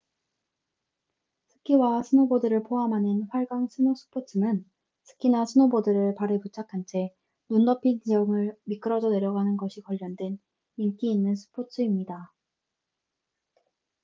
[1.49, 4.65] 스키와 스노보드를 포함하는 활강 스노 스포츠는
[5.03, 7.13] 스키나 스노보드를 발에 부착한 채
[7.49, 10.39] 눈 덮인 지형을 미끄러져 내려가는 것이 관련된
[10.77, 12.33] 인기 있는 스포츠입니다